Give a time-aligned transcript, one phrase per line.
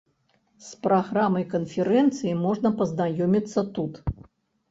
[0.67, 3.93] З праграмай канферэнцыі можна пазнаёміцца тут.